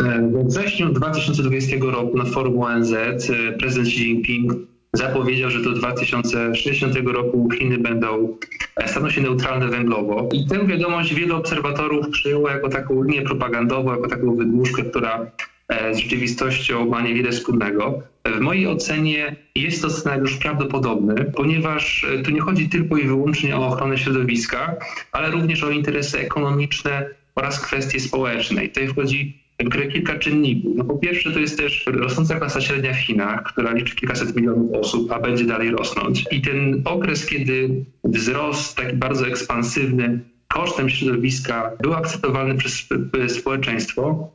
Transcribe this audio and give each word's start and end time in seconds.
We 0.00 0.44
wrześniu 0.44 0.92
2020 0.92 1.76
roku 1.80 2.16
na 2.16 2.24
forum 2.24 2.62
ONZ 2.62 2.92
e, 2.92 3.52
prezydent 3.58 3.88
Xi 3.88 4.02
Jinping 4.02 4.52
zapowiedział, 4.92 5.50
że 5.50 5.62
do 5.62 5.72
2060 5.72 6.96
roku 6.96 7.48
Chiny 7.58 7.78
będą 7.78 8.36
e, 8.76 8.88
staną 8.88 9.10
się 9.10 9.20
neutralne 9.20 9.68
węglowo. 9.68 10.28
I 10.32 10.46
tę 10.46 10.66
wiadomość 10.66 11.14
wielu 11.14 11.36
obserwatorów 11.36 12.08
przyjęło 12.08 12.50
jako 12.50 12.68
taką 12.68 13.02
linię 13.02 13.22
propagandową, 13.22 13.90
jako 13.90 14.08
taką 14.08 14.36
wydmuszkę, 14.36 14.82
która 14.82 15.30
e, 15.68 15.94
z 15.94 15.98
rzeczywistością 15.98 16.86
ma 16.86 17.00
niewiele 17.00 17.30
wspólnego. 17.30 18.02
W 18.24 18.40
mojej 18.40 18.66
ocenie 18.66 19.36
jest 19.54 19.82
to 19.82 19.90
scenariusz 19.90 20.36
prawdopodobny, 20.36 21.32
ponieważ 21.36 22.06
tu 22.24 22.30
nie 22.30 22.40
chodzi 22.40 22.68
tylko 22.68 22.96
i 22.96 23.06
wyłącznie 23.06 23.56
o 23.56 23.66
ochronę 23.66 23.98
środowiska, 23.98 24.76
ale 25.12 25.30
również 25.30 25.64
o 25.64 25.70
interesy 25.70 26.18
ekonomiczne 26.18 27.10
oraz 27.34 27.60
kwestie 27.60 28.00
społeczne. 28.00 28.64
I 28.64 28.68
tutaj 28.68 28.88
wchodzi 28.88 29.45
grę 29.58 29.86
kilka 29.86 30.18
czynników. 30.18 30.72
No 30.76 30.84
po 30.84 30.96
pierwsze 30.96 31.32
to 31.32 31.38
jest 31.38 31.58
też 31.58 31.86
rosnąca 31.86 32.38
klasa 32.38 32.60
średnia 32.60 32.92
w 32.92 32.98
Chinach, 32.98 33.42
która 33.42 33.72
liczy 33.72 33.96
kilkaset 33.96 34.36
milionów 34.36 34.72
osób, 34.72 35.12
a 35.12 35.20
będzie 35.20 35.44
dalej 35.44 35.70
rosnąć. 35.70 36.24
I 36.30 36.40
ten 36.40 36.82
okres, 36.84 37.26
kiedy 37.26 37.84
wzrost 38.04 38.76
taki 38.76 38.96
bardzo 38.96 39.26
ekspansywny 39.26 40.20
kosztem 40.48 40.90
środowiska 40.90 41.70
był 41.80 41.94
akceptowalny 41.94 42.54
przez 42.54 42.88
społeczeństwo, 43.28 44.30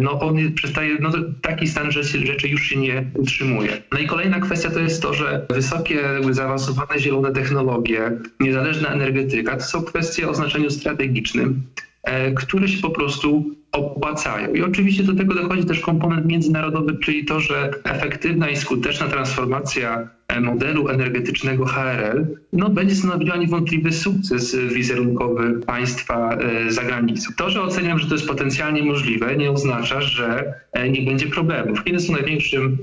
no 0.00 0.20
on 0.20 0.52
przestaje, 0.52 0.96
no 1.00 1.10
taki 1.42 1.68
stan 1.68 1.92
rzeczy, 1.92 2.26
rzeczy 2.26 2.48
już 2.48 2.62
się 2.62 2.76
nie 2.76 3.04
utrzymuje. 3.14 3.82
No 3.92 3.98
i 3.98 4.06
kolejna 4.06 4.40
kwestia 4.40 4.70
to 4.70 4.80
jest 4.80 5.02
to, 5.02 5.14
że 5.14 5.46
wysokie, 5.50 6.00
zaawansowane 6.30 6.98
zielone 6.98 7.32
technologie, 7.32 8.10
niezależna 8.40 8.88
energetyka 8.88 9.56
to 9.56 9.64
są 9.64 9.82
kwestie 9.82 10.28
o 10.28 10.34
znaczeniu 10.34 10.70
strategicznym, 10.70 11.62
e, 12.02 12.32
które 12.32 12.68
się 12.68 12.82
po 12.82 12.90
prostu 12.90 13.44
opłacają. 13.76 14.54
I 14.54 14.62
oczywiście 14.62 15.02
do 15.02 15.14
tego 15.14 15.34
dochodzi 15.34 15.64
też 15.64 15.80
komponent 15.80 16.26
międzynarodowy, 16.26 16.98
czyli 16.98 17.24
to, 17.24 17.40
że 17.40 17.70
efektywna 17.84 18.48
i 18.48 18.56
skuteczna 18.56 19.06
transformacja 19.06 20.08
e, 20.28 20.40
modelu 20.40 20.88
energetycznego 20.88 21.64
HRL 21.64 22.26
no, 22.52 22.70
będzie 22.70 22.94
stanowiła 22.94 23.36
niewątpliwy 23.36 23.92
sukces 23.92 24.56
wizerunkowy 24.56 25.60
państwa 25.60 26.34
e, 26.34 26.70
za 26.72 26.82
granicą. 26.82 27.32
To, 27.36 27.50
że 27.50 27.62
oceniam, 27.62 27.98
że 27.98 28.06
to 28.06 28.14
jest 28.14 28.28
potencjalnie 28.28 28.82
możliwe, 28.82 29.36
nie 29.36 29.50
oznacza, 29.50 30.00
że 30.00 30.54
e, 30.72 30.90
nie 30.90 31.02
będzie 31.02 31.26
problemów. 31.26 31.84
Chiny 31.84 32.00
są 32.00 32.12
największym 32.12 32.78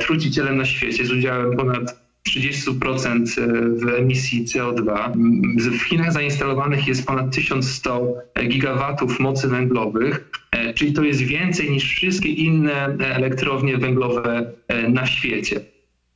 trucicielem 0.00 0.56
na 0.56 0.64
świecie 0.64 1.06
z 1.06 1.12
udziałem 1.12 1.56
ponad 1.56 1.99
30% 2.28 3.26
w 3.76 3.88
emisji 3.88 4.44
CO2. 4.44 5.12
W 5.56 5.82
Chinach 5.82 6.12
zainstalowanych 6.12 6.86
jest 6.86 7.06
ponad 7.06 7.34
1100 7.34 8.14
gigawatów 8.48 9.20
mocy 9.20 9.48
węglowych, 9.48 10.30
e, 10.50 10.74
czyli 10.74 10.92
to 10.92 11.02
jest 11.02 11.20
więcej 11.20 11.70
niż 11.70 11.84
wszystkie 11.84 12.28
inne 12.28 12.96
elektrownie 12.98 13.78
węglowe 13.78 14.52
e, 14.68 14.88
na 14.88 15.06
świecie. 15.06 15.60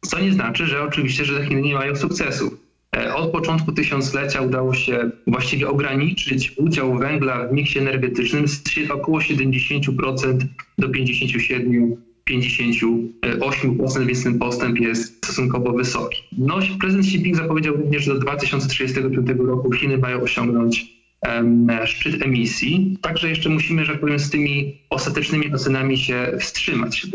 Co 0.00 0.20
nie 0.20 0.32
znaczy, 0.32 0.66
że 0.66 0.82
oczywiście, 0.82 1.24
że 1.24 1.46
Chiny 1.46 1.62
nie 1.62 1.74
mają 1.74 1.96
sukcesów. 1.96 2.64
E, 2.96 3.14
od 3.14 3.32
początku 3.32 3.72
tysiąclecia 3.72 4.40
udało 4.40 4.74
się 4.74 5.10
właściwie 5.26 5.68
ograniczyć 5.68 6.52
udział 6.56 6.98
węgla 6.98 7.48
w 7.48 7.52
miksie 7.52 7.78
energetycznym 7.78 8.48
z 8.48 8.62
około 8.90 9.18
70% 9.18 10.38
do 10.78 10.88
57%. 10.88 11.96
58%, 12.30 14.06
więc 14.06 14.24
ten 14.24 14.38
postęp 14.38 14.80
jest 14.80 15.16
stosunkowo 15.16 15.72
wysoki. 15.72 16.22
No, 16.38 16.58
prezydent 16.80 17.06
Xi 17.06 17.16
Jinping 17.16 17.36
zapowiedział 17.36 17.76
również, 17.76 18.04
że 18.04 18.14
do 18.14 18.20
2035 18.20 19.28
roku 19.38 19.72
Chiny 19.72 19.98
mają 19.98 20.20
osiągnąć 20.20 20.94
um, 21.28 21.68
szczyt 21.84 22.22
emisji. 22.22 22.98
Także 23.00 23.28
jeszcze 23.28 23.48
musimy, 23.48 23.84
że 23.84 23.92
tak 23.92 24.00
powiem, 24.00 24.18
z 24.18 24.30
tymi 24.30 24.80
ostatecznymi 24.90 25.54
ocenami 25.54 25.98
się 25.98 26.32
wstrzymać. 26.40 27.06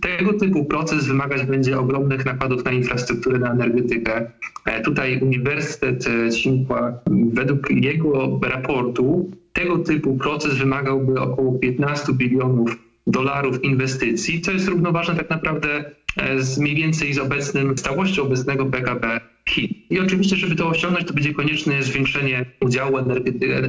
Tego 0.00 0.32
typu 0.32 0.64
proces 0.64 1.06
wymagać 1.06 1.46
będzie 1.46 1.78
ogromnych 1.78 2.26
nakładów 2.26 2.64
na 2.64 2.72
infrastrukturę, 2.72 3.38
na 3.38 3.52
energetykę. 3.52 4.30
E, 4.66 4.82
tutaj 4.82 5.20
Uniwersytet 5.20 6.08
Tsinghua, 6.30 6.98
według 7.32 7.70
jego 7.70 8.40
raportu, 8.42 9.30
tego 9.52 9.78
typu 9.78 10.16
proces 10.16 10.58
wymagałby 10.58 11.20
około 11.20 11.58
15 11.58 12.12
bilionów 12.12 12.85
dolarów 13.06 13.64
inwestycji, 13.64 14.40
co 14.40 14.52
jest 14.52 14.68
równoważne 14.68 15.14
tak 15.14 15.30
naprawdę 15.30 15.84
e, 16.16 16.42
z 16.42 16.58
mniej 16.58 16.74
więcej 16.74 17.14
z 17.14 17.18
obecnym 17.18 17.78
stałością 17.78 18.22
obecnego 18.22 18.66
PKB 18.66 19.20
Chin. 19.48 19.68
I 19.90 20.00
oczywiście, 20.00 20.36
żeby 20.36 20.54
to 20.56 20.68
osiągnąć, 20.68 21.06
to 21.06 21.14
będzie 21.14 21.34
konieczne 21.34 21.82
zwiększenie 21.82 22.46
udziału 22.60 22.98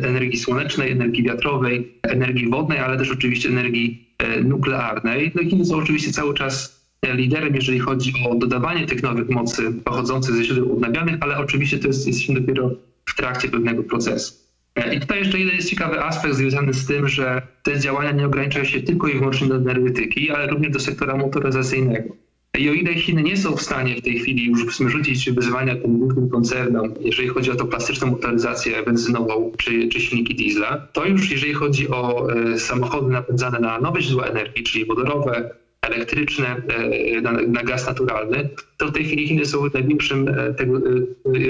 energii, 0.03 0.39
słonecznej, 0.39 0.91
energii 0.91 1.23
wiatrowej, 1.23 1.93
energii 2.03 2.49
wodnej, 2.49 2.79
ale 2.79 2.97
też 2.97 3.11
oczywiście 3.11 3.49
energii 3.49 4.07
e, 4.17 4.41
nuklearnej. 4.43 5.31
No 5.35 5.49
Chiny 5.49 5.65
są 5.65 5.75
oczywiście 5.75 6.11
cały 6.11 6.33
czas 6.33 6.83
e, 7.01 7.15
liderem, 7.15 7.55
jeżeli 7.55 7.79
chodzi 7.79 8.13
o 8.29 8.35
dodawanie 8.35 8.85
tych 8.85 9.03
nowych 9.03 9.29
mocy 9.29 9.73
pochodzących 9.83 10.35
ze 10.35 10.43
źródeł 10.43 10.73
odnawialnych, 10.73 11.15
ale 11.19 11.37
oczywiście 11.37 11.79
to 11.79 11.87
jest, 11.87 12.07
jesteśmy 12.07 12.41
dopiero 12.41 12.71
w 13.05 13.15
trakcie 13.15 13.47
pewnego 13.47 13.83
procesu. 13.83 14.46
E, 14.77 14.95
I 14.95 14.99
tutaj 14.99 15.19
jeszcze 15.19 15.39
jeden 15.39 15.55
jest 15.55 15.69
ciekawy 15.69 16.03
aspekt 16.03 16.35
związany 16.35 16.73
z 16.73 16.85
tym, 16.85 17.07
że 17.07 17.41
te 17.63 17.79
działania 17.79 18.11
nie 18.11 18.25
ograniczają 18.25 18.65
się 18.65 18.81
tylko 18.81 19.07
i 19.07 19.13
wyłącznie 19.13 19.47
do 19.47 19.55
energetyki, 19.55 20.31
ale 20.31 20.47
również 20.47 20.71
do 20.71 20.79
sektora 20.79 21.17
motoryzacyjnego. 21.17 22.13
I 22.57 22.69
o 22.69 22.73
ile 22.73 22.93
Chiny 22.93 23.23
nie 23.23 23.37
są 23.37 23.55
w 23.55 23.61
stanie 23.61 23.95
w 23.95 24.01
tej 24.01 24.19
chwili 24.19 24.45
już 24.45 24.77
rzucić 24.77 25.31
wyzwania 25.31 25.75
tym 25.75 25.99
głównym 25.99 26.29
koncernom, 26.29 26.93
jeżeli 27.01 27.27
chodzi 27.27 27.51
o 27.51 27.55
tą 27.55 27.67
plastyczną 27.67 28.07
motoryzację 28.07 28.83
benzynową 28.83 29.51
czy, 29.57 29.87
czy 29.87 29.99
silniki 29.99 30.35
diesla, 30.35 30.87
to 30.93 31.05
już 31.05 31.31
jeżeli 31.31 31.53
chodzi 31.53 31.89
o 31.89 32.31
e, 32.33 32.59
samochody 32.59 33.11
napędzane 33.11 33.59
na 33.59 33.79
nowe 33.79 34.01
źródła 34.01 34.25
energii, 34.25 34.63
czyli 34.63 34.85
wodorowe, 34.85 35.49
elektryczne, 35.81 36.61
e, 36.67 37.21
na, 37.21 37.31
na, 37.31 37.63
gaz 37.63 37.87
naturalny, 37.87 38.49
to 38.77 38.87
w 38.87 38.91
tej 38.91 39.05
chwili 39.05 39.27
Chiny 39.27 39.45
są 39.45 39.65
największym 39.73 40.27
e, 40.27 40.53
tego, 40.53 40.77
e, 40.77 40.81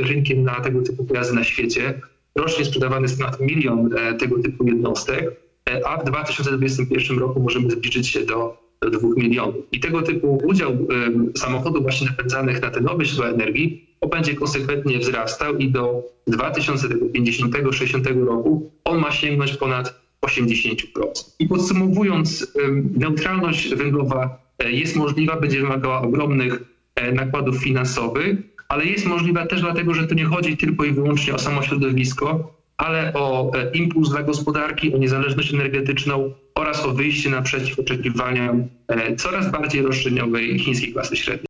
rynkiem 0.04 0.44
na 0.44 0.62
tego 0.62 0.82
typu 0.82 1.06
pojazdy 1.06 1.36
na 1.36 1.44
świecie. 1.44 2.02
Rocznie 2.38 2.66
sprzedawany 2.66 3.02
jest 3.02 3.18
ponad 3.18 3.40
milion 3.40 3.90
e, 3.98 4.14
tego 4.14 4.40
typu 4.40 4.68
jednostek, 4.68 5.42
e, 5.70 5.88
a 5.88 5.98
w 5.98 6.06
2021 6.06 7.20
roku 7.20 7.40
możemy 7.40 7.72
zbliżyć 7.72 8.08
się 8.08 8.26
do, 8.26 8.58
do 8.82 8.90
2 8.90 9.08
milionów. 9.16 9.56
I 9.72 9.80
tego 9.80 10.02
typu 10.02 10.42
udział 10.46 10.72
e, 10.72 10.78
samochodów 11.38 11.82
właśnie 11.82 12.08
napędzanych 12.08 12.62
na 12.62 12.70
te 12.70 12.82
nowe 12.82 13.06
źródła 13.06 13.30
energii 13.30 13.88
będzie 14.10 14.36
konsekwentnie 14.36 15.00
wzrastał 15.00 15.58
i 15.58 15.72
do 15.72 16.04
2050-60 16.30 18.26
roku 18.26 18.72
on 18.84 19.00
ma 19.00 19.12
sięgnąć 19.12 19.58
ponad 19.58 20.02
80%. 20.26 20.76
I 21.40 21.48
podsumowując, 21.48 22.54
neutralność 22.98 23.76
węglowa 23.76 24.42
jest 24.60 24.96
możliwa, 24.96 25.40
będzie 25.40 25.62
wymagała 25.62 26.02
ogromnych 26.02 26.77
nakładów 27.14 27.58
finansowych, 27.58 28.38
ale 28.70 28.86
jest 28.86 29.06
możliwa 29.06 29.46
też 29.46 29.62
dlatego, 29.62 29.94
że 29.94 30.08
tu 30.08 30.16
nie 30.16 30.26
chodzi 30.26 30.58
tylko 30.58 30.86
i 30.86 30.92
wyłącznie 30.92 31.36
o 31.36 31.40
samo 31.40 31.62
środowisko, 31.62 32.54
ale 32.78 33.14
o 33.14 33.52
e, 33.56 33.72
impuls 33.72 34.10
dla 34.10 34.24
gospodarki, 34.24 34.94
o 34.94 34.98
niezależność 34.98 35.54
energetyczną 35.54 36.34
oraz 36.56 36.86
o 36.86 36.94
wyjście 36.94 37.30
naprzeciw 37.30 37.80
oczekiwaniom 37.80 38.68
e, 38.88 39.16
coraz 39.16 39.52
bardziej 39.52 39.82
roszczeniowej 39.82 40.60
chińskiej 40.60 40.94
klasy 40.94 41.16
średniej. 41.16 41.38